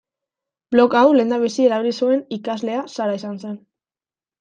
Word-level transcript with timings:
Blog 0.75 0.95
hau 1.01 1.11
lehenbizi 1.19 1.67
erabili 1.71 1.95
zuen 2.03 2.27
ikaslea 2.41 2.83
Sara 2.99 3.23
izan 3.23 3.41
zen. 3.49 3.59